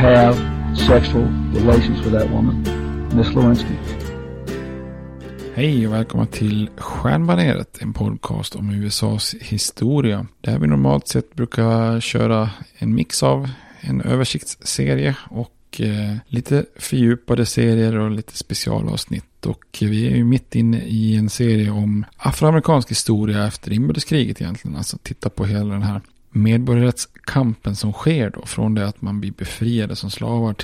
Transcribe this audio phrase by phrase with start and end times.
[0.00, 0.36] have
[0.76, 1.24] sexual
[1.54, 2.62] relations with that woman,
[3.14, 3.74] Miss Lewinsky.
[5.54, 10.26] Hej och välkomna till Stjärnbaneret, en podcast om USAs historia.
[10.40, 13.50] Där vi normalt sett brukar köra en mix av
[13.80, 19.46] en översiktsserie och eh, lite fördjupade serier och lite specialavsnitt.
[19.46, 24.76] Och vi är ju mitt inne i en serie om afroamerikansk historia efter inbördeskriget egentligen.
[24.76, 26.00] Alltså titta på hela den här
[26.30, 28.46] medborgarrättskampen som sker då.
[28.46, 30.54] Från det att man blir befriade som slavar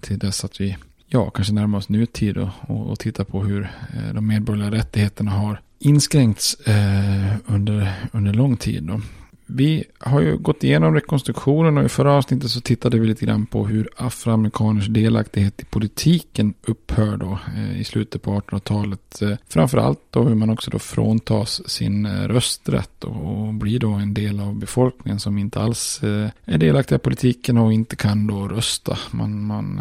[0.00, 3.62] till dess att vi ja, kanske närmar oss nutid och, och, och tittar på hur
[3.62, 8.82] eh, de medborgerliga rättigheterna har inskränkts eh, under, under lång tid.
[8.82, 9.00] Då.
[9.46, 13.46] Vi har ju gått igenom rekonstruktionen och i förra avsnittet så tittade vi lite grann
[13.46, 19.22] på hur afroamerikaners delaktighet i politiken upphör då eh, i slutet på 1800-talet.
[19.22, 24.14] Eh, framförallt då hur man också då fråntas sin eh, rösträtt och, blir då en
[24.14, 26.00] del av befolkningen som inte alls
[26.44, 28.98] är delaktiga i politiken och inte kan då rösta.
[29.10, 29.80] Man, man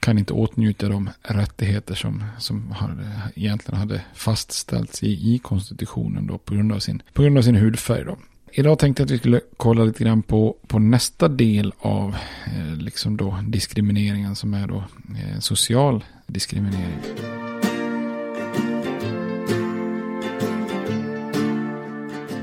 [0.00, 6.38] kan inte åtnjuta de rättigheter som, som hade, egentligen hade fastställts i, i konstitutionen då
[6.38, 8.04] på grund av sin, på grund av sin hudfärg.
[8.04, 8.16] Då.
[8.58, 12.16] Idag tänkte jag att vi skulle kolla lite grann på, på nästa del av
[12.46, 16.98] eh, liksom då diskrimineringen som är då eh, social diskriminering.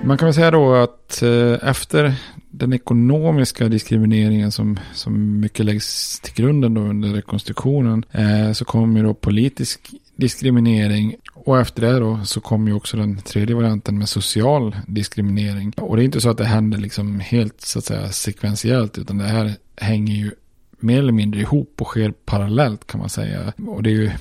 [0.04, 2.16] Man kan väl säga då att eh, efter
[2.52, 9.04] den ekonomiska diskrimineringen som, som mycket läggs till grunden då under rekonstruktionen eh, så kommer
[9.04, 14.10] då politisk diskriminering och efter det då så kom ju också den tredje varianten med
[14.10, 15.74] social diskriminering.
[15.78, 19.18] Och det är inte så att det händer liksom helt så att säga sekventiellt utan
[19.18, 20.32] det här hänger ju
[20.84, 23.54] mer eller mindre ihop och sker parallellt kan man säga.
[23.68, 24.12] Och det är ju,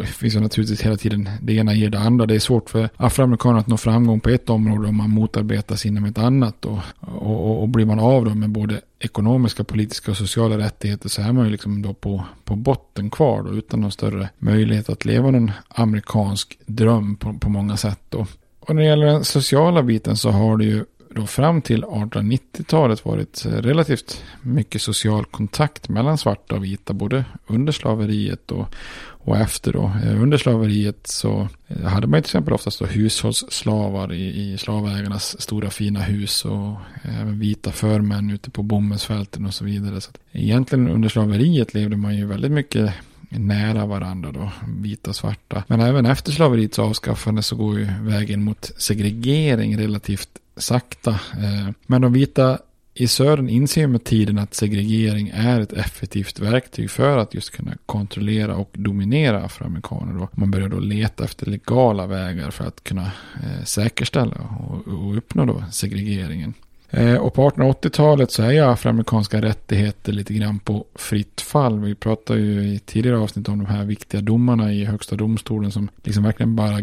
[0.00, 2.26] det finns ju naturligtvis hela tiden det ena ger det andra.
[2.26, 6.04] Det är svårt för afroamerikaner att nå framgång på ett område om man motarbetas inom
[6.04, 6.64] ett annat.
[6.64, 11.22] Och, och, och blir man av då med både ekonomiska, politiska och sociala rättigheter så
[11.22, 15.04] är man ju liksom då på, på botten kvar då, utan någon större möjlighet att
[15.04, 18.00] leva någon amerikansk dröm på, på många sätt.
[18.08, 18.26] Då.
[18.60, 20.84] Och när det gäller den sociala biten så har det ju
[21.18, 27.24] då fram till 1890-talet varit eh, relativt mycket social kontakt mellan svarta och vita, både
[27.46, 29.92] under slaveriet och, och efter då.
[30.04, 35.40] Eh, under slaveriet så eh, hade man till exempel oftast då hushållsslavar i, i slavägarnas
[35.40, 40.00] stora fina hus och även vita förmän ute på bomullsfälten och så vidare.
[40.00, 42.94] Så egentligen under slaveriet levde man ju väldigt mycket
[43.30, 45.64] nära varandra då, vita och svarta.
[45.66, 51.10] Men även efter slaveriets avskaffande så går ju vägen mot segregering relativt sakta.
[51.10, 52.58] Eh, men de vita
[52.94, 57.72] i södern inser med tiden att segregering är ett effektivt verktyg för att just kunna
[57.86, 60.28] kontrollera och dominera afroamerikaner.
[60.32, 63.12] Man börjar då leta efter legala vägar för att kunna
[63.42, 64.36] eh, säkerställa
[64.68, 66.54] och, och uppnå då segregeringen.
[66.90, 71.80] Eh, och på 1880-talet så är ju afroamerikanska rättigheter lite grann på fritt fall.
[71.80, 75.88] Vi pratade ju i tidigare avsnitt om de här viktiga domarna i högsta domstolen som
[76.04, 76.78] liksom verkligen bara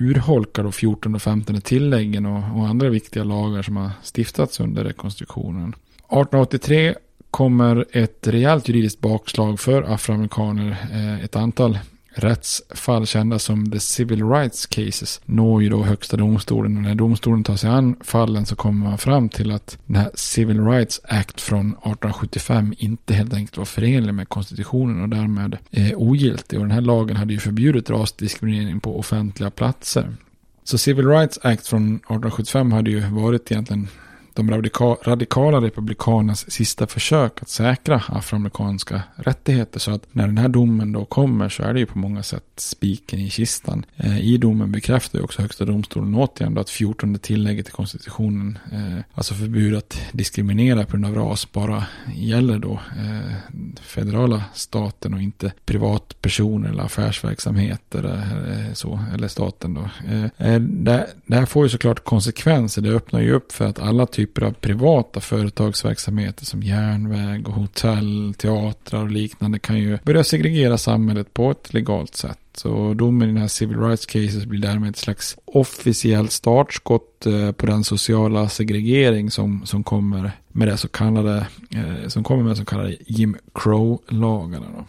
[0.00, 4.84] urholkar då 14 och 15 tilläggen och, och andra viktiga lagar som har stiftats under
[4.84, 5.68] rekonstruktionen.
[5.68, 6.94] 1883
[7.30, 10.76] kommer ett rejält juridiskt bakslag för afroamerikaner.
[10.92, 11.78] Eh, ett antal
[12.14, 16.76] rättsfall kända som the civil rights cases når ju då högsta domstolen.
[16.76, 20.10] Och när domstolen tar sig an fallen så kommer man fram till att den här
[20.14, 25.92] civil rights act från 1875 inte helt enkelt var förenlig med konstitutionen och därmed eh,
[25.96, 26.58] ogiltig.
[26.58, 30.16] Och den här lagen hade ju förbjudit rasdiskriminering på offentliga platser.
[30.64, 33.88] Så Civil Rights Act från 1875 hade ju varit egentligen
[34.34, 39.80] de radika radikala republikanernas sista försök att säkra afroamerikanska rättigheter.
[39.80, 42.44] Så att när den här domen då kommer så är det ju på många sätt
[42.56, 43.86] spiken i kistan.
[43.96, 48.58] Eh, I domen bekräftar ju också högsta domstolen återigen då att 14 tillägget i konstitutionen,
[48.72, 51.84] eh, alltså förbud att diskriminera på grund av ras, bara
[52.14, 53.34] gäller då eh,
[53.80, 59.90] federala staten och inte privatpersoner eller affärsverksamheter eh, så, eller staten då.
[60.08, 62.82] Eh, eh det, det här får ju såklart konsekvenser.
[62.82, 67.54] Det öppnar ju upp för att alla typer typer av privata företagsverksamheter som järnväg och
[67.54, 72.38] hotell, teatrar och liknande kan ju börja segregera samhället på ett legalt sätt.
[72.54, 77.52] Så domen i den här civil rights cases blir därmed ett slags officiellt startskott eh,
[77.52, 82.56] på den sociala segregering som, som kommer med det så kallade, eh, som kommer med
[82.56, 84.84] så kallade Jim Crow-lagarna.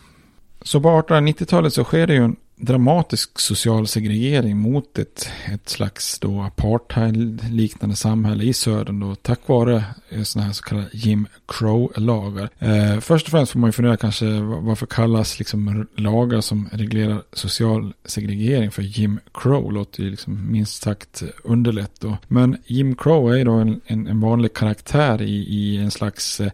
[0.62, 6.20] Så på 1890-talet så sker det ju en dramatisk social segregering mot ett, ett slags
[6.20, 12.50] då apartheid-liknande samhälle i södern då tack vare eh, sådana här så kallade Jim Crow-lagar.
[12.60, 17.22] Eh, först och främst får man ju fundera kanske varför kallas liksom lagar som reglerar
[17.34, 22.18] social segregering för Jim Crow låter ju liksom minst sagt underlätt då.
[22.28, 26.42] Men Jim Crow är ju då en, en, en vanlig karaktär i, i en slags
[26.42, 26.52] eh,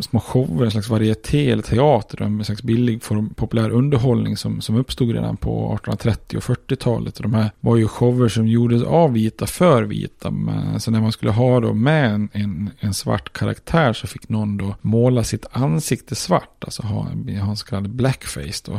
[0.00, 4.76] små shower, en slags varieté eller teater, en slags billig form, populär underhållning som, som
[4.76, 7.14] uppstod redan på 1830 och 40-talet.
[7.14, 10.30] De här var ju shower som gjordes av vita för vita.
[10.30, 14.28] Men så när man skulle ha då med en, en, en, svart karaktär så fick
[14.28, 16.64] någon då måla sitt ansikte svart.
[16.64, 17.02] Alltså ha,
[17.40, 18.62] ha en så kallad blackface.
[18.64, 18.72] Då.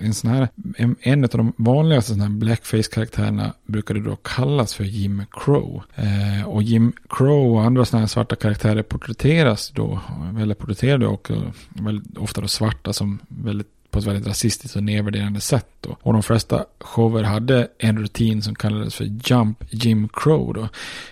[0.00, 4.84] En, sån här, en, en av de vanligaste sån här blackface-karaktärerna brukade då kallas för
[4.84, 5.82] Jim Crow.
[5.94, 10.00] Eh, och Jim Crow och andra sådana här svarta karaktärer porträtteras då,
[10.40, 11.30] eller porträtterade och
[11.68, 15.66] väldigt ofta då svarta som väldigt på ett väldigt rasistiskt och nedvärderande sätt.
[15.80, 15.96] Då.
[16.02, 20.52] Och de flesta shower hade en rutin som kallades för Jump Jim Crow.
[20.54, 20.68] Då.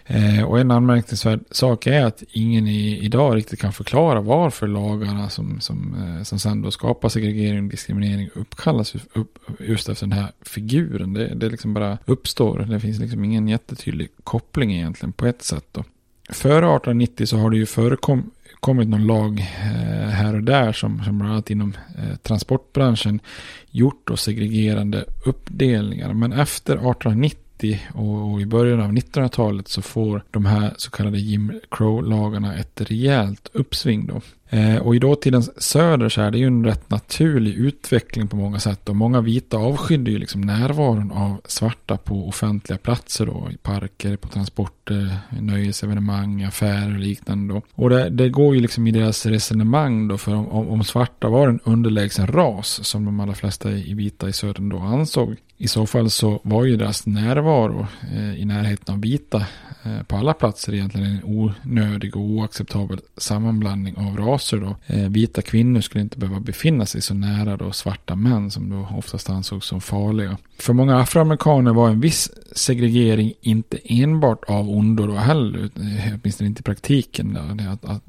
[0.06, 5.28] Eh, och en anmärkningsvärd sak är att ingen i, idag riktigt kan förklara varför lagarna
[5.30, 10.18] som, som, eh, som sen då skapar segregering och diskriminering uppkallas upp, just efter den
[10.18, 11.12] här figuren.
[11.12, 12.58] Det, det liksom bara uppstår.
[12.58, 15.66] Det finns liksom ingen jättetydlig koppling egentligen på ett sätt.
[15.72, 15.84] Då.
[16.30, 18.26] Före 1890 så har det ju förekommit
[18.60, 23.20] kommit någon lag eh, här och där som, som bland annat inom eh, transportbranschen
[23.70, 26.14] gjort då segregerande uppdelningar.
[26.14, 31.52] Men efter 1890 och i början av 1900-talet så får de här så kallade Jim
[31.70, 34.20] Crow-lagarna ett rejält uppsving då.
[34.52, 38.58] Eh, och i dåtidens söder så är det ju en rätt naturlig utveckling på många
[38.58, 38.88] sätt.
[38.88, 43.48] Och många vita avskydde ju liksom närvaron av svarta på offentliga platser då.
[43.52, 47.62] I parker, på transporter, nöjesevenemang, affärer och liknande då.
[47.74, 50.18] Och det, det går ju liksom i deras resonemang då.
[50.18, 54.32] För om, om svarta var en underlägsen ras som de allra flesta i vita i
[54.32, 55.36] södern då ansåg.
[55.56, 59.46] I så fall så var ju deras närvaro eh, i närheten av vita
[59.82, 64.56] Eh, på alla platser egentligen en onödig och oacceptabel sammanblandning av raser.
[64.56, 64.76] Då.
[64.86, 68.88] Eh, vita kvinnor skulle inte behöva befinna sig så nära då svarta män som då
[68.98, 70.36] oftast ansågs som farliga.
[70.58, 76.48] För många afroamerikaner var en viss segregering inte enbart av ondo då heller, eh, åtminstone
[76.48, 77.34] inte i praktiken.
[77.34, 77.70] Då.
[77.70, 78.02] Att, att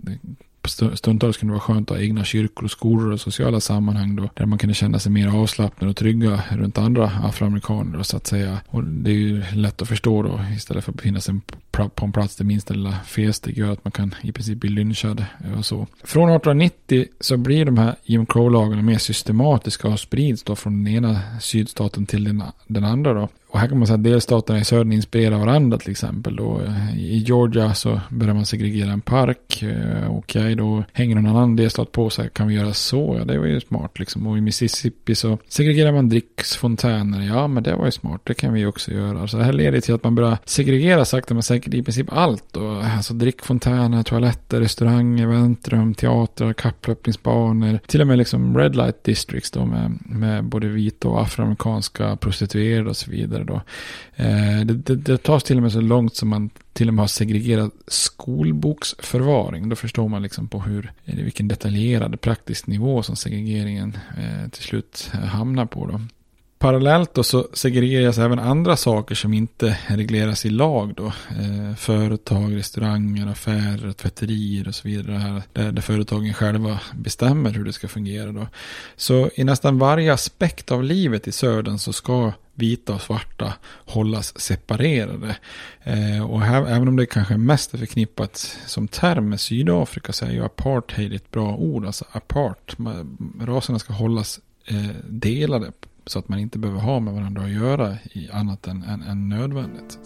[0.68, 4.30] stundtals kunde det vara skönt att ha egna kyrkor och skolor och sociala sammanhang då,
[4.34, 8.58] där man kunde känna sig mer avslappnad och trygga runt andra afroamerikaner så att säga.
[8.68, 11.36] Och det är ju lätt att förstå då, istället för att befinna sig
[11.72, 15.25] på en plats där minsta lilla felsteg gör att man kan i princip bli lynchad
[15.46, 15.88] eh, och så.
[16.03, 20.94] Från 1890 så blir de här Jim Crow-lagarna mer systematiska och sprids då från den
[20.94, 23.30] ena sydstaten till den, den andra då.
[23.51, 26.36] Och här kan man säga att delstaterna i södern inspirerar varandra till exempel.
[26.36, 26.62] Då.
[26.62, 29.63] Eh, I Georgia så börjar man segregera en park.
[29.63, 32.29] Eh, okej, okay, då hänger någon annan delstat på sig.
[32.34, 33.15] Kan vi göra så?
[33.20, 34.27] Ja, det var ju smart liksom.
[34.27, 37.27] Och i Mississippi så segregerar man dricksfontäner.
[37.27, 38.22] Ja, men det var ju smart.
[38.24, 39.27] Det kan vi också göra.
[39.27, 42.46] Så det här leder till att man börjar segregera sakta men säkert i princip allt.
[42.51, 42.70] Då.
[42.70, 47.79] Alltså drickfontäner, toaletter, restauranger, väntrum, teatrar, kapplöpningsbanor.
[47.88, 52.89] Till och med liksom red light districts då med, med både vita och afroamerikanska prostituerade
[52.89, 53.62] och så vidare vidare
[54.18, 54.24] då.
[54.24, 57.04] Eh, det, det, det tas till och med så långt som man till och med
[57.04, 59.70] har segregerat skolboksförvaring.
[59.70, 65.12] Då förstår man liksom på hur, vilken detaljerad praktisk nivå som segregeringen eh, till slut
[65.14, 66.02] hamnar på då.
[66.62, 71.06] Parallellt då så segregeras även andra saker som inte regleras i lag då.
[71.06, 75.15] Eh, företag, restauranger, affärer, tvätterier och så vidare.
[75.15, 78.48] Här, där, där företagen själva bestämmer hur det ska fungera då.
[78.96, 83.53] Så i nästan varje aspekt av livet i södern så ska vita och svarta
[83.86, 85.36] hållas separerade.
[85.84, 90.25] Eh, och här, även om det kanske mest är förknippat som term med Sydafrika så
[90.25, 91.86] är ju apartheid ett bra ord.
[91.86, 92.75] Alltså apart,
[93.41, 95.72] raserna ska hållas eh, delade
[96.05, 99.29] så att man inte behöver ha med varandra att göra i annat än, än, än
[99.29, 100.00] nödvändigt.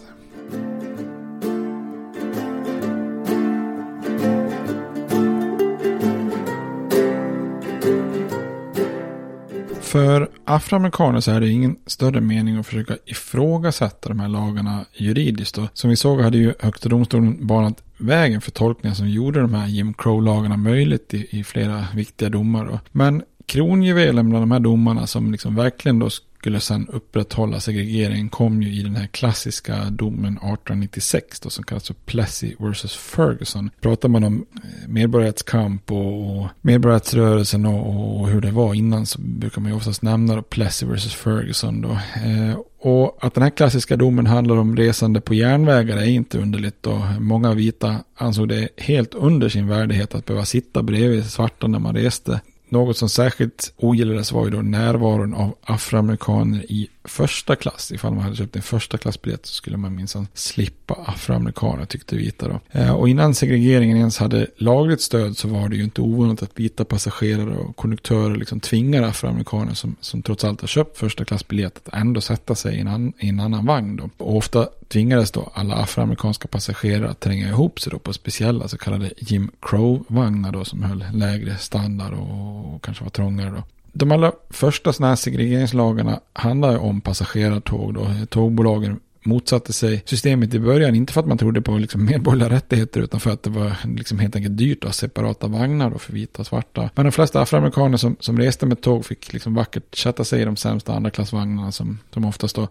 [9.80, 15.54] För afroamerikaner så är det ingen större mening att försöka ifrågasätta de här lagarna juridiskt.
[15.54, 15.68] Då.
[15.72, 19.66] Som vi såg hade ju Högsta domstolen banat vägen för tolkningar som gjorde de här
[19.66, 22.64] Jim Crow-lagarna möjligt i, i flera viktiga domar.
[22.66, 22.80] Då.
[22.92, 26.10] Men kronjuvelen bland de här domarna som liksom verkligen då
[26.46, 31.86] skulle sen upprätthålla segregeringen kom ju i den här klassiska domen 1896 då, som kallas
[31.86, 32.96] för Plessy vs.
[32.96, 33.70] Ferguson.
[33.80, 39.20] Pratar man om eh, medborgarrättskamp och, och medborgarrättsrörelsen och, och, hur det var innan så
[39.20, 41.14] brukar man ju oftast nämna då Plessy vs.
[41.14, 41.80] Ferguson.
[41.80, 41.90] Då.
[42.24, 46.86] Eh, och att den här klassiska domen handlar om resande på järnvägar är inte underligt.
[46.86, 51.78] Och många vita ansåg det helt under sin värdighet att behöva sitta bredvid svarta när
[51.78, 52.40] man reste.
[52.68, 57.92] Något som särskilt ogillades var ju då närvaron av afroamerikaner i första klass.
[57.92, 62.48] Ifall man hade köpt en första klassbiljett så skulle man minsann slippa afroamerikaner tyckte vita
[62.48, 62.60] då.
[62.80, 66.60] Eh, och innan segregeringen ens hade lagligt stöd så var det ju inte ovanligt att
[66.60, 71.76] vita passagerare och konduktörer liksom tvingar afroamerikaner som, som trots allt har köpt första klassbiljett
[71.76, 74.10] att ändå sätta sig i en, an, i en annan vagn då.
[74.24, 78.78] Och ofta tvingades då alla afroamerikanska passagerare att tränga ihop sig då på speciella så
[78.78, 83.62] kallade Jim Crow-vagnar då som höll lägre standard och, och kanske var trångare då
[83.98, 87.94] de allra första sådana här segregeringslagarna handlar om passagerartåg.
[87.94, 88.08] Då.
[88.28, 90.94] Tågbolagen motsatte sig systemet i början.
[90.94, 94.18] Inte för att man trodde på liksom medborgerliga rättigheter utan för att det var liksom
[94.18, 96.90] helt enkelt dyrt att ha separata vagnar då för vita och svarta.
[96.94, 100.44] Men de flesta afroamerikaner som, som reste med tåg fick liksom vackert chatta sig i
[100.44, 102.68] de sämsta andraklassvagnarna som, som oftast då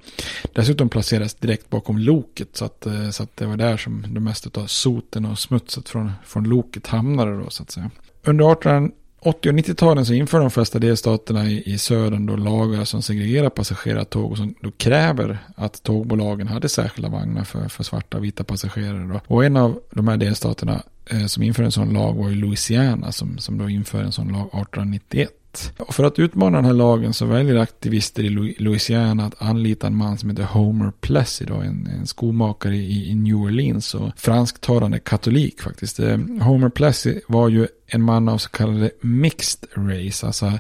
[0.54, 2.50] dessutom placerades direkt bakom loket.
[2.54, 5.90] Så att, eh, så att det var där som det mesta av soten och smutset
[5.90, 7.92] från, från loket hamnade då så att säga.
[8.24, 12.86] Under 1800 80 och 90-talen så inför de flesta delstaterna i, i södern då lagar
[12.86, 18.18] som segregerar passagerartåg och som då kräver att tågbolagen hade särskilda vagnar för, för svarta
[18.18, 19.04] och vita passagerare.
[19.14, 19.22] Då.
[19.36, 23.12] Och en av de här delstaterna eh, som införde en sån lag var ju Louisiana
[23.12, 25.30] som, som då införde en sån lag 1891.
[25.78, 29.96] Och för att utmana den här lagen så väljer aktivister i Louisiana att anlita en
[29.98, 35.00] man som heter Homer Plessy, då, en, en skomakare i, i New Orleans och fransktalande
[35.00, 36.00] katolik faktiskt.
[36.00, 40.52] Eh, Homer Plessy var ju en man av så kallade mixed race, alltså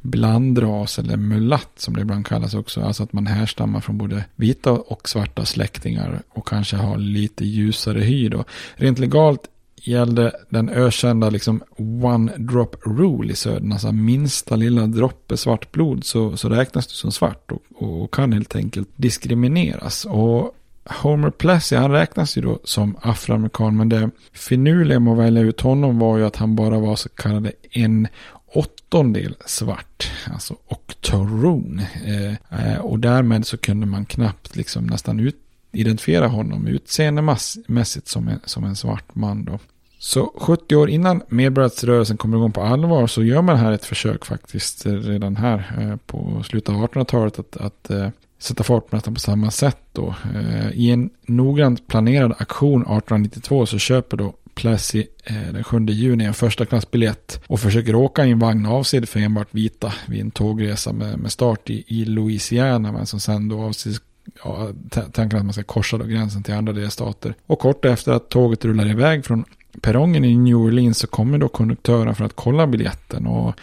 [0.00, 2.80] blandras eller mulatt som det ibland kallas också.
[2.80, 8.00] Alltså att man härstammar från både vita och svarta släktingar och kanske har lite ljusare
[8.00, 8.44] hy då.
[8.74, 9.48] Rent legalt
[9.82, 11.62] gällde den ökända liksom
[12.02, 13.72] one drop rule i södern.
[13.72, 18.32] Alltså minsta lilla droppe svart blod så, så räknas du som svart och, och kan
[18.32, 20.04] helt enkelt diskrimineras.
[20.04, 25.42] Och Homer Plessy, han räknas ju då som afroamerikan, men det finurliga med att välja
[25.42, 28.08] ut honom var ju att han bara var så kallade en
[28.54, 35.36] åttondel svart, alltså oktoron, eh, eh, och därmed så kunde man knappt liksom nästan ut,
[35.72, 39.58] identifiera honom utseendemässigt som en, som en svart man då.
[39.98, 44.24] Så 70 år innan medborgarrättsrörelsen kommer igång på allvar så gör man här ett försök
[44.24, 48.08] faktiskt redan här eh, på slutet av 1800-talet att, att eh,
[48.38, 50.14] sätta fart på nästan på samma sätt då.
[50.34, 55.06] Eh, I en noggrant planerad aktion 1892 så köper då Plessy
[55.52, 59.48] den 7 juni en första klassbiljett och försöker åka i en vagn avsedd för enbart
[59.50, 64.00] vita vid en tågresa med, med start i, i Louisiana men som sen då avses
[64.44, 64.68] ja,
[65.12, 67.34] tanken att man ska korsa då gränsen till andra delstater.
[67.46, 69.44] Och kort efter att tåget rullar iväg från
[69.80, 73.26] perrongen i New Orleans så kommer då konduktören för att kolla biljetten.
[73.26, 73.54] Och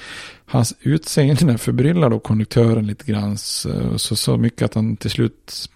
[0.45, 3.37] hans utseende förbryllar då konduktören lite grann.
[3.37, 5.69] Så, så mycket att han till slut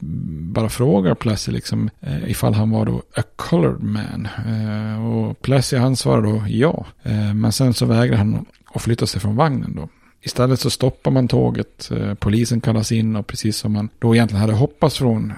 [0.53, 4.27] bara frågar Plessy liksom eh, ifall han var då a colored man.
[4.47, 6.85] Eh, och Plessy han svarar då ja.
[7.03, 9.89] Eh, men sen så vägrar han att flytta sig från vagnen då.
[10.23, 14.41] Istället så stoppar man tåget, eh, polisen kallas in och precis som man då egentligen
[14.41, 15.33] hade hoppats, från,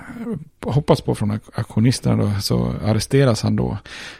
[0.62, 3.78] hoppats på från aktionisterna då, så arresteras han då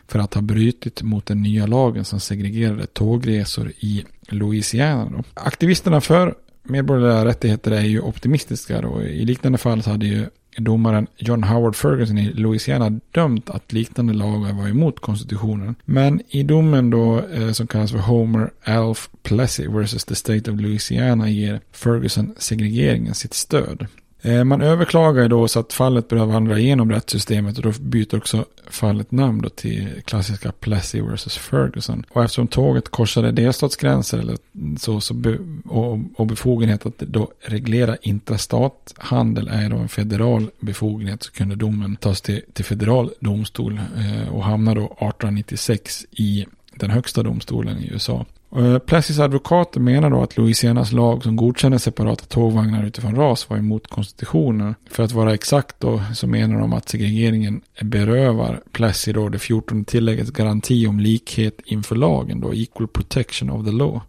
[0.08, 5.10] för att ha brutit mot den nya lagen som segregerade tågresor i Louisiana.
[5.10, 5.24] Då.
[5.34, 9.04] Aktivisterna för medborgerliga rättigheter är ju optimistiska då.
[9.04, 10.26] I liknande fall så hade ju
[10.58, 15.76] domaren John Howard Ferguson i Louisiana dömt att liknande lagar var emot konstitutionen.
[15.86, 20.06] Men i domen då eh, som kallas för Homer Alf Plessy vs.
[20.06, 23.88] The State of Louisiana ger Ferguson segregeringen sitt stöd.
[24.26, 28.46] Eh, man överklagar då så att fallet börjar vandra igenom rättssystemet och då byter också
[28.70, 31.38] fallet namn då till klassiska Plessy vs.
[31.38, 32.06] Ferguson.
[32.10, 34.38] Och eftersom tåget korsade delstatsgränser eller
[34.80, 41.24] så, så be, och, och befogenhet att då reglera intrastathandel är då en federal befogenhet
[41.24, 46.90] så kunde domen tas till, till federal domstol eh, och hamnar då 1896 i den
[46.90, 48.26] högsta domstolen i USA.
[48.56, 53.58] Eh, Plessys advokater menar då att Louisianas lag som godkänner separata tågvagnar utifrån ras var
[53.58, 54.76] emot konstitutionen.
[54.90, 59.86] För att vara exakt då så menar de att segregeringen berövar Plessy då det 14
[59.86, 64.02] tilläggets garanti om likhet inför lagen då, equal protection of the law.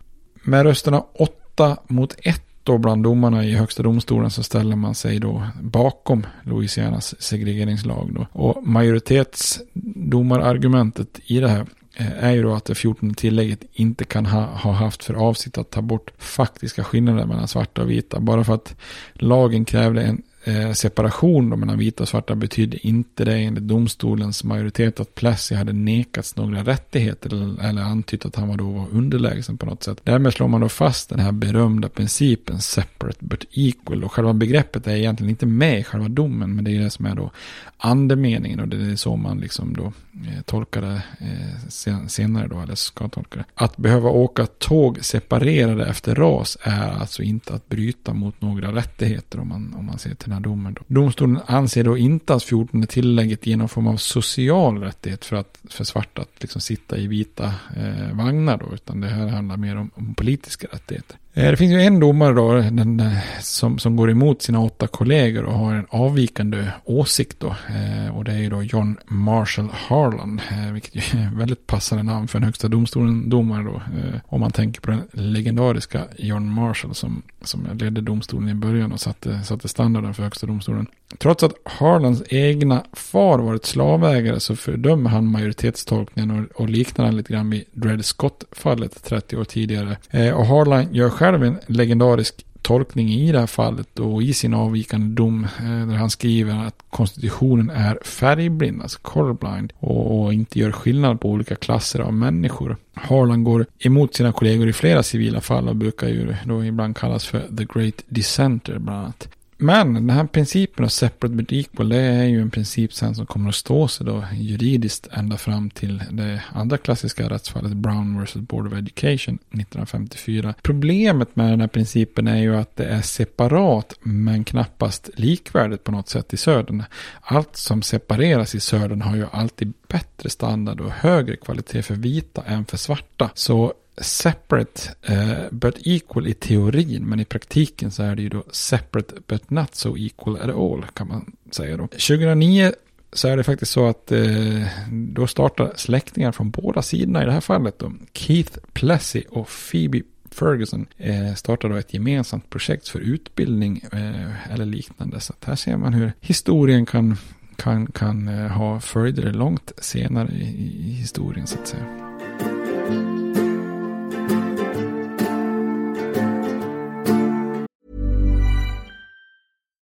[0.43, 5.19] Med rösterna 8 mot 1 då bland domarna i högsta domstolen så ställer man sig
[5.19, 8.27] då bakom Louisianas segregeringslag då.
[8.33, 14.27] Och majoritetsdomarargumentet i det här Eh, är ju då att det 14 tillägget inte kan
[14.27, 18.21] ha, ha, haft för avsikt att ta bort faktiska skillnader mellan svarta och vita.
[18.21, 18.77] Bara för att
[19.15, 24.45] lagen krävde en eh, separation då mellan vita och svarta betydde inte det enligt domstolens
[24.45, 28.87] majoritet att Plessy hade nekats några rättigheter eller, eller antytt att han var då var
[28.91, 29.99] underlägsen på något sätt.
[30.05, 34.87] Därmed slår man då fast den här berömda principen separate but equal och själva begreppet
[34.87, 37.31] är egentligen inte med i själva domen men det är det som är då
[37.77, 42.75] andemeningen och det är så man liksom då Eh, tolka det eh, senare då eller
[42.75, 43.45] ska tolka det.
[43.55, 49.41] Att behöva åka tåg separerade efter ras är alltså inte att bryta mot några rättigheter
[49.41, 50.75] om man, om man ser till den här domen.
[50.75, 50.83] Då.
[50.87, 55.59] Domstolen anser då inte att 14 tillägget ger någon form av social rättighet för, att,
[55.71, 59.77] för svarta att liksom sitta i vita eh, vagnar då, utan det här handlar mer
[59.77, 61.17] om, om politiska rättigheter.
[61.37, 64.87] Eh, det finns ju en domare då den, eh, som, som går emot sina åtta
[64.87, 67.49] kollegor och har en avvikande åsikt då.
[67.49, 72.05] Eh, och det är ju då John Marshall Harlan, eh, vilket ju är väldigt passande
[72.05, 73.75] namn för en högsta domstolen domare då.
[73.75, 78.93] Eh, om man tänker på den legendariska John Marshall som, som ledde domstolen i början
[78.93, 80.87] och satte, satte standarden för högsta domstolen.
[81.19, 87.17] Trots att Harlans egna far varit slavägare så fördömer han majoritetstolkningen och, och liknar den
[87.17, 89.97] lite grann vid Dred Scott-fallet 30 år tidigare.
[90.11, 94.35] Eh, och Harlan gör själv själv en legendarisk tolkning i det här fallet och i
[94.35, 100.33] sin avvikande dom eh, där han skriver att konstitutionen är färgblind, alltså colorblind och, och
[100.33, 102.77] inte gör skillnad på olika klasser av människor.
[102.95, 107.25] Harlan går emot sina kollegor i flera civila fall och brukar ju då ibland kallas
[107.27, 109.29] för the great dissenter bland annat.
[109.57, 113.27] Men den här principen av separate but equal, det är ju en princip sen som
[113.27, 118.35] kommer att stå sig då juridiskt ända fram till det andra klassiska rättsfallet Brown vs.
[118.35, 120.55] Board of Education 1954.
[120.63, 125.93] Problemet med den här principen är ju att det är separat men knappast likvärdigt på
[125.93, 126.83] något sätt i södern.
[127.21, 132.43] Allt som separeras i södern har ju alltid bättre standard och högre kvalitet för vita
[132.43, 133.31] än för svarta.
[133.35, 138.45] Så separate uh, but equal i teorin, men i praktiken så är det ju då
[138.51, 141.87] separate but not so equal at all kan man säga då.
[141.87, 142.73] 2009
[143.15, 147.33] så är det faktiskt så att eh, då startar släktingar från båda sidorna i det
[147.33, 147.79] här fallet.
[147.79, 147.93] Då.
[148.13, 154.65] Keith Plessy och Phoebe Ferguson eh, startar då ett gemensamt projekt för utbildning eh, eller
[154.65, 155.21] liknande.
[155.21, 157.17] Så här ser man hur historien kan,
[157.57, 162.04] kan, kan eh, ha följder långt senare i, i historien så att säga.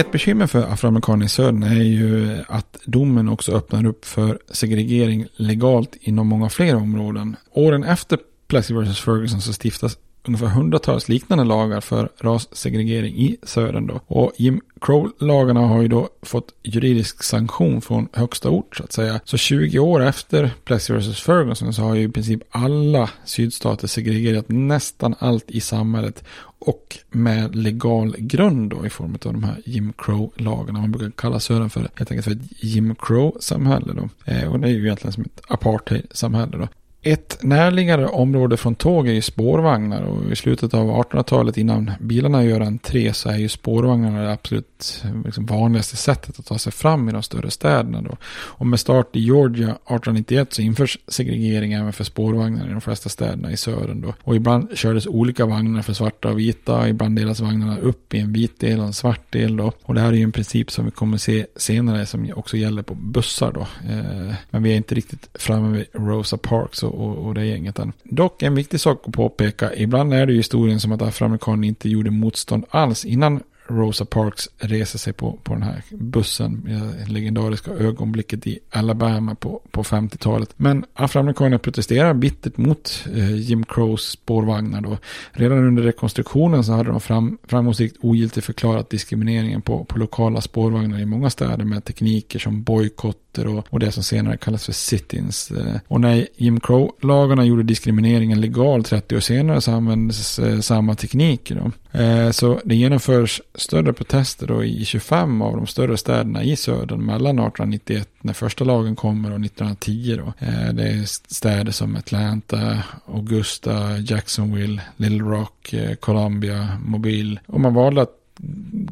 [0.00, 5.26] Ett bekymmer för afroamerikaner i södern är ju att domen också öppnar upp för segregering
[5.36, 7.36] legalt inom många fler områden.
[7.52, 9.00] Åren efter Plessy vs.
[9.00, 14.00] Ferguson så stiftas ungefär hundratals liknande lagar för rassegregering i södern då.
[14.06, 19.20] Och Jim Crow-lagarna har ju då fått juridisk sanktion från högsta ort så att säga.
[19.24, 21.20] Så 20 år efter Plessy vs.
[21.20, 26.24] Ferguson så har ju i princip alla sydstater segregerat nästan allt i samhället
[26.60, 30.80] och med legal grund då i form av de här Jim Crow-lagarna.
[30.80, 34.08] Man brukar kalla södern för helt enkelt för ett Jim Crow-samhälle då.
[34.24, 36.68] Eh, och det är ju egentligen som ett apartheid-samhälle då.
[37.02, 42.44] Ett närliggande område från tåg är ju spårvagnar och i slutet av 1800-talet innan bilarna
[42.44, 47.08] gör entré så är ju spårvagnarna det absolut liksom, vanligaste sättet att ta sig fram
[47.08, 48.02] i de större städerna.
[48.02, 48.16] Då.
[48.32, 53.08] Och med start i Georgia 1891 så införs segregering även för spårvagnar i de flesta
[53.08, 54.00] städerna i södern.
[54.00, 54.14] Då.
[54.22, 58.32] Och ibland kördes olika vagnar för svarta och vita, ibland delas vagnarna upp i en
[58.32, 59.56] vit del och en svart del.
[59.56, 59.72] Då.
[59.82, 62.82] Och det här är ju en princip som vi kommer se senare som också gäller
[62.82, 63.52] på bussar.
[63.52, 63.60] Då.
[63.60, 67.92] Eh, men vi är inte riktigt framme vid Rosa Parks och, och det gänget än.
[68.02, 71.88] Dock en viktig sak att påpeka, ibland är det ju historien som att afroamerikaner inte
[71.88, 76.64] gjorde motstånd alls innan Rosa Parks reser sig på, på den här bussen.
[76.98, 80.54] Det legendariska ögonblicket i Alabama på, på 50-talet.
[80.56, 84.80] Men afroamerikanerna protesterar bittert mot eh, Jim Crows spårvagnar.
[84.80, 84.98] Då.
[85.32, 91.00] Redan under rekonstruktionen så hade de fram, framgångsrikt ogiltigt förklarat diskrimineringen på, på lokala spårvagnar
[91.00, 95.50] i många städer med tekniker som bojkotter och, och det som senare kallas för sit-ins.
[95.50, 100.94] Eh, och när Jim Crow-lagarna gjorde diskrimineringen legal 30 år senare så användes eh, samma
[100.94, 101.54] tekniker.
[101.54, 101.98] Då.
[101.98, 107.06] Eh, så det genomförs större protester då i 25 av de större städerna i södern
[107.06, 110.46] mellan 1891 när första lagen kommer och 1910 då.
[110.46, 117.40] Eh, det är städer som Atlanta, Augusta, Jacksonville, Little Rock, eh, Columbia, Mobile.
[117.46, 118.16] Och man valde att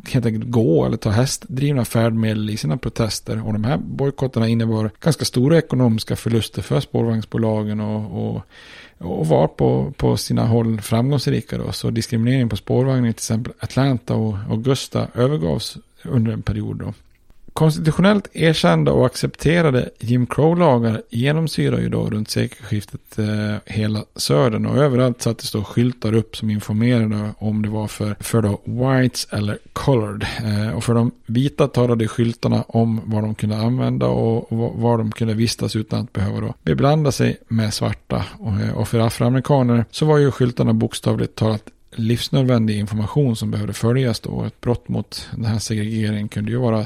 [0.09, 3.46] helt enkelt gå eller ta hästdrivna färdmedel i sina protester.
[3.46, 8.42] Och de här bojkotterna innebar ganska stora ekonomiska förluster för spårvagnsbolagen och, och
[8.98, 11.58] och var på, på sina håll framgångsrika.
[11.58, 11.72] Då.
[11.72, 16.76] Så diskriminering på spårvagnen i till exempel Atlanta och Augusta övergavs under en period.
[16.76, 16.94] Då.
[17.59, 24.77] Konstitutionellt erkända och accepterade Jim Crow-lagar genomsyrar ju då runt sekelskiftet eh, hela södern och
[24.77, 29.59] överallt sattes då skyltar upp som informerade om det var för, för då whites eller
[29.73, 30.27] colored.
[30.44, 34.99] Eh, och för de vita talade skyltarna om vad de kunde använda och, och var
[34.99, 38.25] de kunde vistas utan att behöva då beblanda sig med svarta.
[38.38, 43.72] Och, eh, och för afroamerikaner så var ju skyltarna bokstavligt talat livsnödvändig information som behövde
[43.72, 44.44] följas då.
[44.44, 46.81] Ett brott mot den här segregeringen kunde ju vara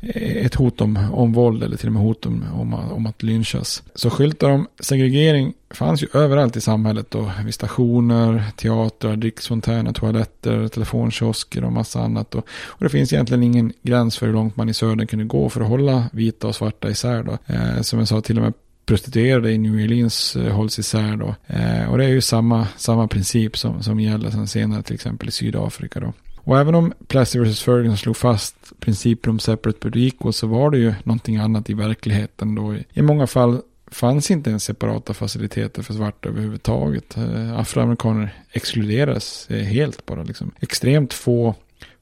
[0.00, 3.22] eh, ett hot om, om våld eller till och med hot om, om, om att
[3.22, 3.82] lynchas.
[3.94, 7.30] Så skyltar om segregering fanns ju överallt i samhället då.
[7.44, 12.30] Vid stationer, teatrar, dricksfontäner, toaletter, telefonkiosker och massa annat.
[12.30, 12.38] Då.
[12.48, 15.60] Och det finns egentligen ingen gräns för hur långt man i södern kunde gå för
[15.60, 17.38] att hålla vita och svarta isär då.
[17.46, 18.52] Eh, som jag sa, till och med
[18.86, 21.34] prostituerade i New Orleans eh, hålls isär då.
[21.46, 25.28] Eh, och det är ju samma, samma princip som, som gäller sen senare till exempel
[25.28, 26.12] i Sydafrika då.
[26.36, 27.62] Och även om Plessy vs.
[27.62, 31.74] Ferguson slog fast principen om separate but equal så var det ju någonting annat i
[31.74, 32.76] verkligheten då.
[32.92, 37.16] I många fall fanns inte ens separata faciliteter för svarta överhuvudtaget.
[37.16, 40.22] Eh, afroamerikaner exkluderades eh, helt bara.
[40.22, 40.50] Liksom.
[40.60, 41.54] Extremt få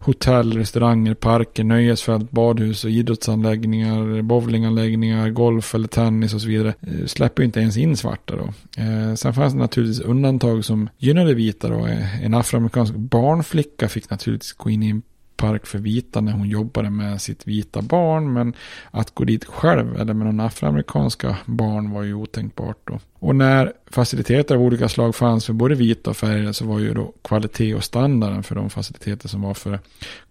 [0.04, 7.06] hotell, restauranger, parker, nöjesfält, badhus och idrottsanläggningar, bowlinganläggningar, golf eller tennis och så vidare eh,
[7.06, 8.44] släpper inte ens in svarta då.
[8.82, 11.88] Eh, sen fanns det naturligtvis undantag som gynnade vita då.
[12.22, 15.02] En afroamerikansk barnflicka fick naturligtvis gå in i en
[15.44, 18.32] park för vita när hon jobbade med sitt vita barn.
[18.32, 18.54] Men
[18.90, 22.98] att gå dit själv eller med någon afroamerikanska barn var ju otänkbart då.
[23.18, 26.94] Och när faciliteter av olika slag fanns för både vita och färgade så var ju
[26.94, 29.78] då kvalitet och standarden för de faciliteter som var för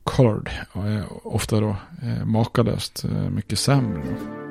[0.04, 0.50] colored.
[0.76, 4.02] Eh, ofta då eh, makalöst eh, mycket sämre.
[4.10, 4.43] Då.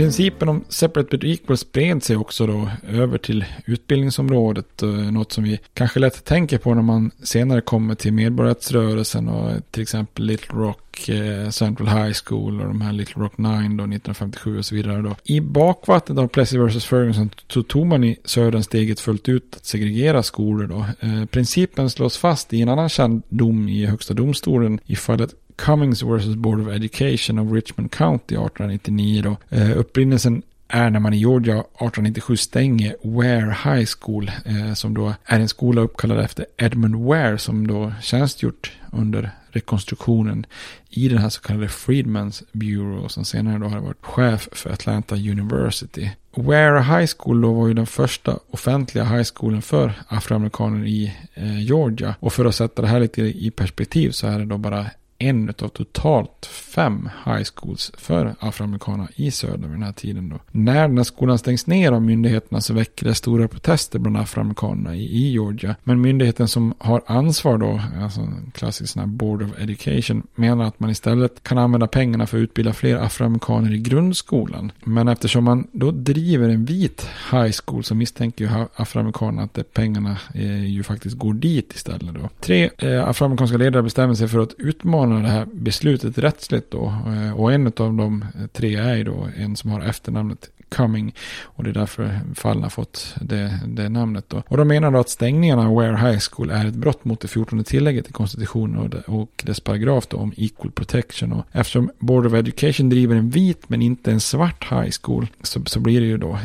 [0.00, 4.82] Principen om separate but equal spred sig också då över till utbildningsområdet.
[4.82, 9.52] Eh, något som vi kanske lätt tänker på när man senare kommer till medborgarrättsrörelsen och
[9.70, 13.56] till exempel Little Rock eh, Central High School och de här Little Rock 9 då
[13.58, 15.16] 1957 och så vidare då.
[15.24, 19.66] I bakvattnet av Plessy vs Ferguson så tog man i södern steget fullt ut att
[19.66, 20.86] segregera skolor då.
[21.00, 26.02] Eh, principen slås fast i en annan känd dom i högsta domstolen i fallet Cummings
[26.02, 29.56] vs Board of Education of Richmond County 1899 då.
[29.56, 35.14] Eh, upprinnelsen är när man i Georgia 1897 stänger Ware High School eh, som då
[35.24, 40.46] är en skola uppkallad efter Edmund Ware som då tjänstgjort under rekonstruktionen
[40.90, 45.14] i den här så kallade Freedmans Bureau som senare då har varit chef för Atlanta
[45.14, 46.10] University.
[46.34, 51.62] Ware High School då var ju den första offentliga high schoolen för afroamerikaner i eh,
[51.62, 52.14] Georgia.
[52.20, 54.86] Och för att sätta det här lite i perspektiv så är det då bara
[55.20, 60.28] en av totalt fem high schools för afroamerikaner i söder vid den här tiden.
[60.28, 60.38] Då.
[60.50, 64.96] När den här skolan stängs ner av myndigheterna så väcker det stora protester bland afroamerikanerna
[64.96, 65.76] i, i Georgia.
[65.84, 70.64] Men myndigheten som har ansvar då, alltså en klassisk sån här Board of Education, menar
[70.64, 74.72] att man istället kan använda pengarna för att utbilda fler afroamerikaner i grundskolan.
[74.84, 80.16] Men eftersom man då driver en vit high school så misstänker ju afroamerikanerna att pengarna
[80.34, 82.28] eh, ju faktiskt går dit istället då.
[82.40, 86.94] Tre eh, afroamerikanska ledare bestämmer sig för att utmana av det här beslutet rättsligt då.
[87.06, 91.14] Eh, och en av de tre är ju då en som har efternamnet Cumming.
[91.42, 94.42] Och det är därför fallen har fått det, det namnet då.
[94.48, 97.28] Och de menar då att stängningarna av Ware High School är ett brott mot det
[97.28, 101.32] 14 tillägget i konstitutionen och, det, och dess paragraf då om equal protection.
[101.32, 105.60] Och eftersom Board of Education driver en vit men inte en svart high school så,
[105.66, 106.38] så blir det ju då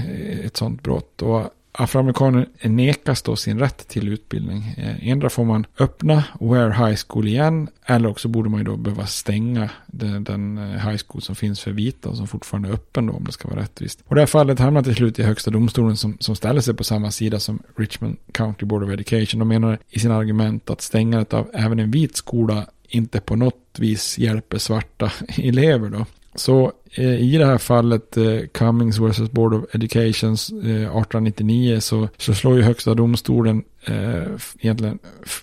[0.43, 1.21] ett sånt brott.
[1.21, 4.75] Och afroamerikaner nekas då sin rätt till utbildning.
[4.77, 8.77] Eh, endera får man öppna Ware High School igen eller också borde man ju då
[8.77, 12.73] behöva stänga den, den eh, high school som finns för vita och som fortfarande är
[12.73, 14.03] öppen då om det ska vara rättvist.
[14.07, 16.83] Och det här fallet hamnar till slut i högsta domstolen som, som ställer sig på
[16.83, 19.39] samma sida som Richmond County Board of Education.
[19.39, 23.79] De menar i sina argument att stängandet av även en vit skola inte på något
[23.79, 26.05] vis hjälper svarta elever då.
[26.35, 32.09] Så Eh, i det här fallet eh, Cummings vs Board of Education eh, 1899 så,
[32.17, 34.23] så slår ju högsta domstolen eh,
[34.59, 34.99] egentligen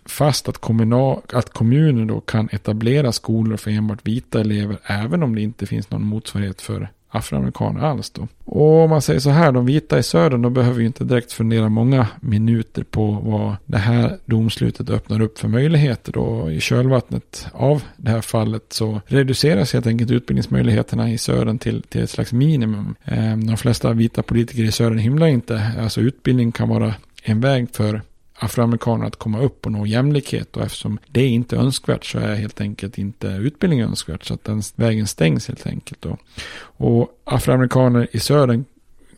[0.06, 5.34] fast att, kommunal, att kommunen då kan etablera skolor för enbart vita elever även om
[5.34, 8.28] det inte finns någon motsvarighet för afroamerikaner alls då.
[8.44, 11.32] Och om man säger så här, de vita i södern, då behöver ju inte direkt
[11.32, 16.50] fundera många minuter på vad det här domslutet öppnar upp för möjligheter då.
[16.50, 22.02] I kölvattnet av det här fallet så reduceras helt enkelt utbildningsmöjligheterna i södern till, till
[22.02, 22.94] ett slags minimum.
[23.04, 27.68] Ehm, de flesta vita politiker i södern hymlar inte, alltså utbildning kan vara en väg
[27.72, 28.02] för
[28.44, 32.34] afroamerikaner att komma upp och nå jämlikhet och eftersom det inte är önskvärt så är
[32.34, 36.16] helt enkelt inte utbildning önskvärt så att den vägen stängs helt enkelt då.
[36.62, 38.64] Och afroamerikaner i södern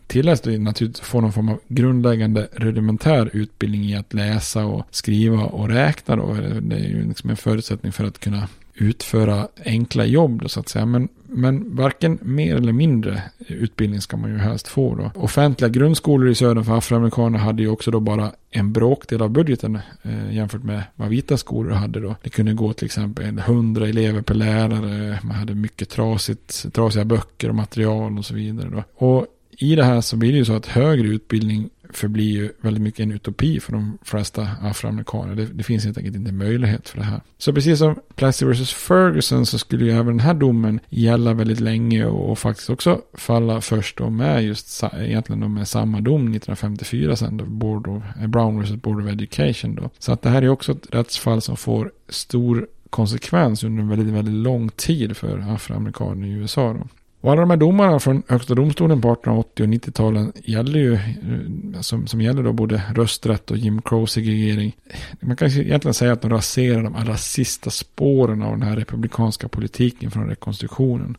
[0.06, 5.44] tilläts det naturligtvis få någon form av grundläggande rudimentär utbildning i att läsa och skriva
[5.44, 6.34] och räkna då.
[6.60, 10.68] Det är ju liksom en förutsättning för att kunna utföra enkla jobb då, så att
[10.68, 10.86] säga.
[10.86, 15.10] Men, men varken mer eller mindre utbildning ska man ju helst få då.
[15.14, 19.78] Offentliga grundskolor i södern för afroamerikaner hade ju också då bara en bråkdel av budgeten
[20.02, 22.16] eh, jämfört med vad vita skolor hade då.
[22.22, 27.48] Det kunde gå till exempel 100 elever per lärare, man hade mycket trasigt, trasiga böcker
[27.48, 29.06] och material och så vidare då.
[29.06, 29.26] Och
[29.58, 33.00] i det här så blir det ju så att högre utbildning förblir ju väldigt mycket
[33.00, 35.34] en utopi för de flesta afroamerikaner.
[35.34, 37.20] Det, det, finns helt enkelt inte möjlighet för det här.
[37.38, 41.60] Så precis som Plessy vs Ferguson så skulle ju även den här domen gälla väldigt
[41.60, 46.20] länge och, och faktiskt också falla först då med just egentligen då med samma dom
[46.20, 49.90] 1954 sen då Board of, eh, Brown vs Board of Education då.
[49.98, 54.14] Så att det här är också ett rättsfall som får stor konsekvens under en väldigt,
[54.14, 56.88] väldigt lång tid för afroamerikaner i USA då.
[57.24, 61.80] Och alla de här domarna från Högsta domstolen på 1880 och 90-talen gäller ju, eh,
[61.80, 64.76] som, som gäller då både rösträtt och Jim Crow-segregering.
[65.20, 69.48] Man kan egentligen säga att de raserar de allra sista spåren av den här republikanska
[69.48, 71.16] politiken från rekonstruktionen.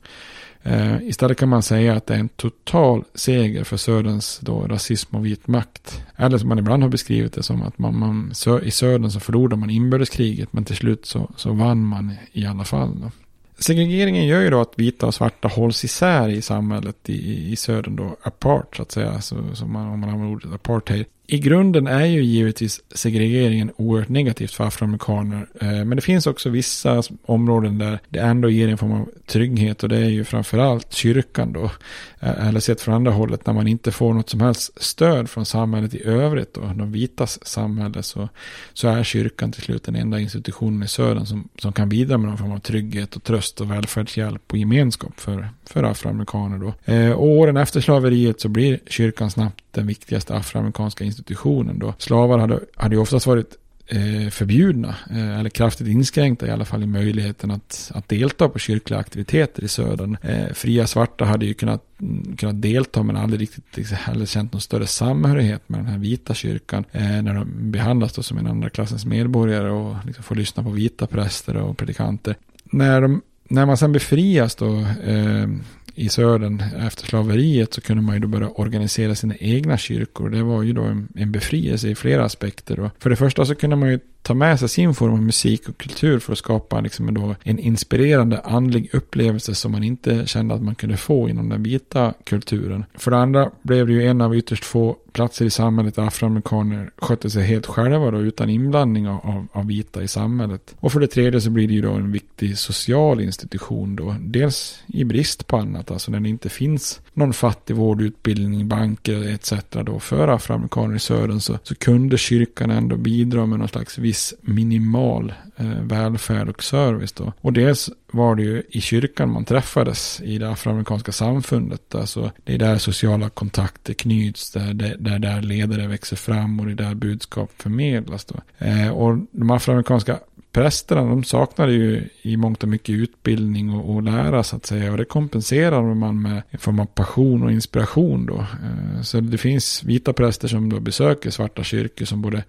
[0.63, 5.15] Eh, istället kan man säga att det är en total seger för Söderns då, rasism
[5.15, 6.03] och vit makt.
[6.15, 8.31] Eller som man ibland har beskrivit det som att man, man
[8.63, 12.63] i Södern så förlorade man inbördeskriget men till slut så, så vann man i alla
[12.63, 12.99] fall.
[13.01, 13.11] Då.
[13.57, 17.95] Segregeringen gör ju då att vita och svarta hålls isär i samhället i, i södern
[17.95, 21.87] då, apart så att säga, så, så man, om man använder ordet apartheid i grunden
[21.87, 25.47] är ju givetvis segregeringen oerhört negativt för afroamerikaner.
[25.61, 29.83] Eh, men det finns också vissa områden där det ändå ger en form av trygghet
[29.83, 31.71] och det är ju framförallt kyrkan då.
[32.19, 35.45] Eh, eller sett från andra hållet när man inte får något som helst stöd från
[35.45, 36.61] samhället i övrigt då.
[36.61, 38.29] De vitas samhälle så,
[38.73, 42.29] så är kyrkan till slut den enda institutionen i södern som, som kan bidra med
[42.29, 46.93] någon form av trygghet och tröst och välfärdshjälp och gemenskap för, för afroamerikaner då.
[46.93, 51.93] Eh, och åren efter slaveriet så blir kyrkan snabbt den viktigaste afroamerikanska institutionen då.
[51.97, 53.55] Slavar hade, hade ju oftast varit
[53.87, 58.59] eh, förbjudna eh, eller kraftigt inskränkta i alla fall i möjligheten att, att delta på
[58.59, 60.17] kyrkliga aktiviteter i södern.
[60.21, 64.53] Eh, fria svarta hade ju kunnat, mm, kunnat delta men aldrig riktigt liksom, heller känt
[64.53, 68.47] någon större samhörighet med den här vita kyrkan eh, när de behandlas då som en
[68.47, 72.35] andra klassens medborgare och liksom får lyssna på vita präster och predikanter.
[72.63, 75.47] När, de, när man sen befrias då eh,
[75.95, 80.29] i södern efter slaveriet så kunde man ju då börja organisera sina egna kyrkor.
[80.29, 82.75] Det var ju då en, en befrielse i flera aspekter.
[82.75, 82.91] Då.
[82.99, 85.77] För det första så kunde man ju ta med sig sin form av musik och
[85.77, 90.61] kultur för att skapa liksom då en inspirerande andlig upplevelse som man inte kände att
[90.61, 92.85] man kunde få inom den vita kulturen.
[92.93, 96.91] För det andra blev det ju en av ytterst få platser i samhället där afroamerikaner
[96.97, 100.75] skötte sig helt själva då, utan inblandning av, av, av, vita i samhället.
[100.79, 104.15] Och för det tredje så blir det ju då en viktig social institution då.
[104.19, 109.53] Dels i brist på annat, alltså när det inte finns någon fattigvård, utbildning, banker etc.
[109.85, 114.14] då för afroamerikaner i södern så, så kunde kyrkan ändå bidra med någon slags viss
[114.41, 117.33] minimal eh, välfärd och service då.
[117.41, 121.95] Och dels var det ju i kyrkan man träffades i det afroamerikanska samfundet.
[121.95, 126.71] Alltså det är där sociala kontakter knyts, där, där, där ledare växer fram och det
[126.71, 128.35] är där budskap förmedlas då.
[128.57, 130.19] Eh, och de afroamerikanska
[130.55, 134.91] prästerna de saknade ju i mångt och mycket utbildning och, och lära så att säga.
[134.91, 138.35] Och det kompenserade man med en form av passion och inspiration då.
[138.37, 142.43] Eh, så det finns vita präster som då besöker svarta kyrkor som både,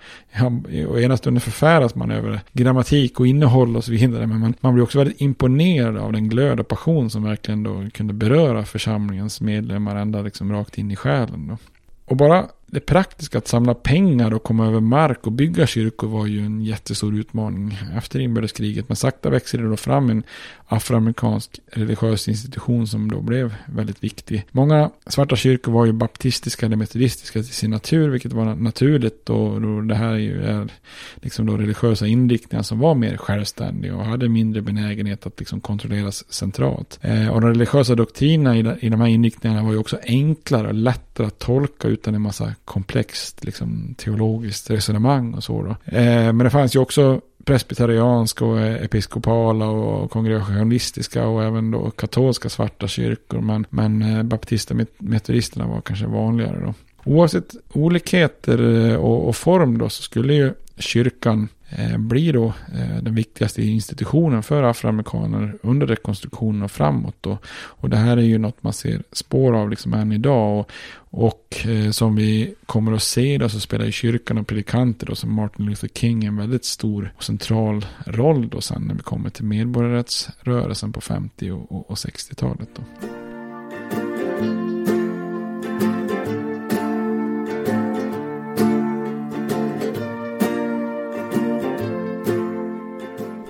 [0.88, 4.26] och ena stunden förfäras man över grammatik och innehåll och så vidare.
[4.26, 7.84] Men man, man blir också väldigt imponerad av den glöd och passion som verkligen då
[7.92, 11.56] kunde beröra församlingens medlemmar ända liksom rakt in i själen då.
[12.04, 16.26] Och bara det praktiska att samla pengar och komma över mark och bygga kyrkor var
[16.26, 18.88] ju en jättestor utmaning efter inbördeskriget.
[18.88, 20.22] Men sakta växer det då fram en
[20.66, 24.46] afroamerikansk religiös institution som då blev väldigt viktig.
[24.50, 29.30] Många svarta kyrkor var ju baptistiska eller metodistiska till sin natur, vilket var naturligt.
[29.30, 30.68] Och då det här är ju
[31.14, 36.32] liksom då religiösa inriktningar som var mer självständiga och hade mindre benägenhet att liksom kontrolleras
[36.32, 36.98] centralt.
[37.02, 41.26] Eh, och de religiösa doktrinerna i de här inriktningarna var ju också enklare och lättare
[41.26, 45.62] att tolka utan en massa komplext liksom, teologiskt resonemang och så.
[45.62, 45.96] Då.
[45.96, 51.90] Eh, men det fanns ju också presbyterianska och eh, episkopala och kongregationalistiska och även då
[51.90, 53.40] katolska svarta kyrkor.
[53.40, 56.74] Men, men eh, baptister och metodisterna var kanske vanligare då.
[57.04, 63.02] Oavsett olikheter eh, och, och form då så skulle ju kyrkan Eh, blir då eh,
[63.02, 67.16] den viktigaste institutionen för afroamerikaner under rekonstruktionen och framåt.
[67.20, 67.38] Då.
[67.54, 70.58] Och det här är ju något man ser spår av liksom än idag.
[70.58, 70.70] Och,
[71.10, 75.14] och eh, som vi kommer att se då så spelar ju kyrkan och predikanter då
[75.14, 79.30] som Martin Luther King en väldigt stor och central roll då sen när vi kommer
[79.30, 82.68] till medborgarrättsrörelsen på 50 och, och 60-talet.
[82.76, 82.82] Då.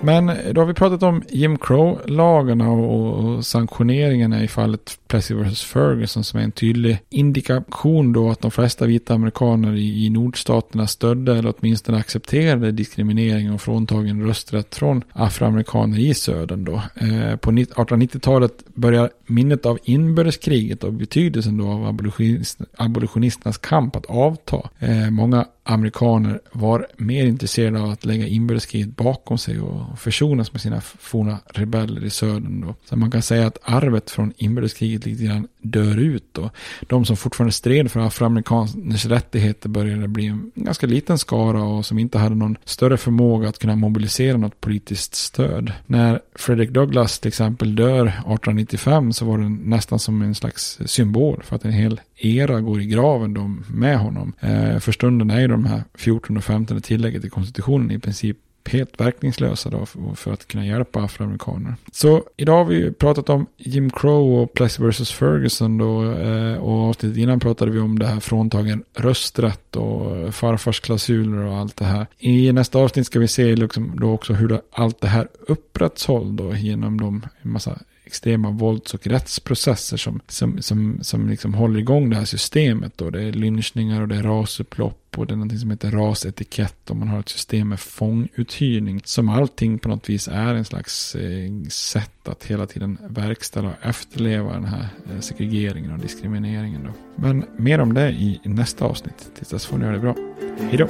[0.06, 5.64] Men då har vi pratat om Jim Crow-lagarna och, sanktioneringarna i fallet Plessy vs.
[5.64, 10.86] Ferguson som är en tydlig indikation då att de flesta vita amerikaner i, i nordstaterna
[10.86, 16.82] stödde eller åtminstone accepterade diskriminering och fråntagen rösträtt från afroamerikaner i södern då.
[16.94, 24.06] Eh, på 1890-talet börjar minnet av inbördeskriget och betydelsen då av abolitionist, abolitionisternas kamp att
[24.06, 24.70] avta.
[24.78, 30.52] Eh, många amerikaner var mer intresserade av att lägga inbördeskriget bakom sig och och försonas
[30.52, 32.74] med sina forna rebeller i södern då.
[32.84, 36.50] Så man kan säga att arvet från inbördeskriget lite grann dör ut då.
[36.80, 41.98] De som fortfarande stred för afroamerikaners rättigheter började bli en ganska liten skara och som
[41.98, 45.72] inte hade någon större förmåga att kunna mobilisera något politiskt stöd.
[45.86, 51.42] När Frederick Douglass till exempel dör 1895 så var det nästan som en slags symbol
[51.44, 54.32] för att en hel era går i graven då med honom.
[54.40, 58.36] Eh, för stunden är ju de här 14 och 15 tillägget i konstitutionen i princip
[58.68, 61.74] helt verkningslösa då för att kunna hjälpa afroamerikaner.
[61.92, 65.12] Så idag har vi pratat om Jim Crow och Plessy vs.
[65.12, 70.80] Ferguson då eh, och avsnittet innan pratade vi om det här fråntagen rösträtt och farfars
[70.80, 72.06] klausuler och allt det här.
[72.18, 76.36] I nästa avsnitt ska vi se liksom då också hur det, allt det här upprätthålls
[76.36, 82.10] då genom de massa extrema vålds och rättsprocesser som, som, som, som liksom håller igång
[82.10, 82.92] det här systemet.
[82.98, 83.10] Då.
[83.10, 86.96] Det är lynchningar och det är rasupplopp och det är någonting som heter rasetikett och
[86.96, 89.00] man har ett system med fånguthyrning.
[89.04, 93.86] Som allting på något vis är en slags eh, sätt att hela tiden verkställa och
[93.86, 96.84] efterleva den här eh, segregeringen och diskrimineringen.
[96.84, 96.92] Då.
[97.16, 99.30] Men mer om det i nästa avsnitt.
[99.36, 100.14] Tills dess får ni ha det bra.
[100.60, 100.88] Hej då!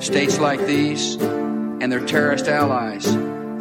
[0.00, 1.18] States like these
[1.82, 3.16] and their terrorist allies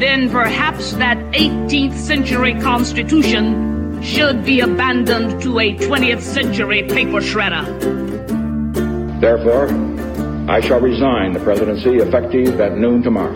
[0.00, 7.64] then perhaps that 18th century Constitution should be abandoned to a 20th century paper shredder.
[9.20, 9.68] Therefore,
[10.50, 13.34] I shall resign the presidency effective at noon tomorrow.